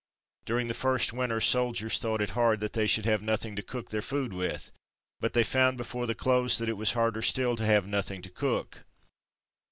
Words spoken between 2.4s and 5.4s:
that they should have nothing to cook their food with; but